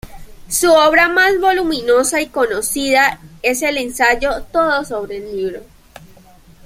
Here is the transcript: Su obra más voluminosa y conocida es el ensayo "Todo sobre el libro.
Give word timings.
Su 0.49 0.67
obra 0.71 1.09
más 1.09 1.39
voluminosa 1.39 2.21
y 2.21 2.29
conocida 2.29 3.19
es 3.43 3.61
el 3.61 3.77
ensayo 3.77 4.41
"Todo 4.51 4.83
sobre 4.83 5.17
el 5.17 5.37
libro. 5.37 5.61